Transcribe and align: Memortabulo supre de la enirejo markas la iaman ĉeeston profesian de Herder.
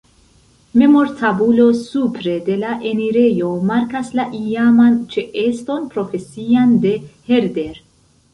Memortabulo 0.81 1.67
supre 1.81 2.33
de 2.47 2.55
la 2.63 2.71
enirejo 2.93 3.51
markas 3.73 4.09
la 4.21 4.25
iaman 4.39 4.97
ĉeeston 5.13 5.87
profesian 5.93 6.75
de 6.89 6.97
Herder. 7.31 7.79